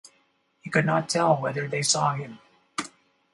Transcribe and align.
He 0.61 0.71
could 0.71 0.87
not 0.87 1.09
tell 1.09 1.39
whether 1.39 1.67
they 1.67 1.83
saw 1.83 2.15
him. 2.15 2.39